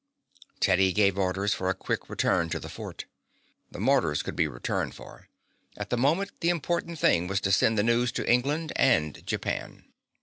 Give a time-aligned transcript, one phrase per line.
[0.59, 3.05] Teddy gave orders for a quick return to the fort.
[3.69, 5.29] The mortars could be returned for.
[5.77, 9.85] At the moment the important thing was to send the news to England and Japan.